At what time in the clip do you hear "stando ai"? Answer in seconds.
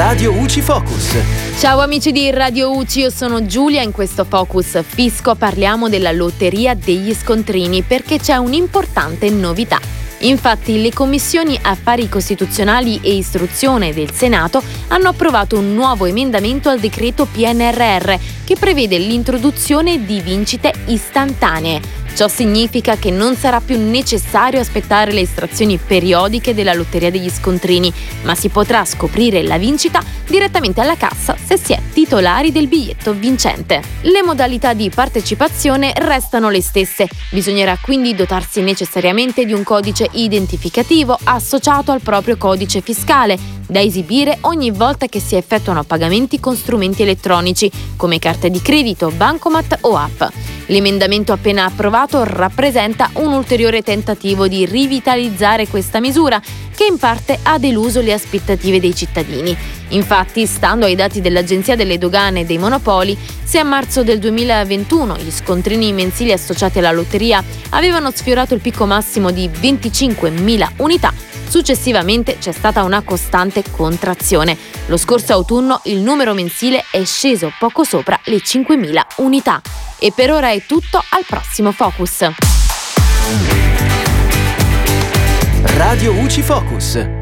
60.46-60.94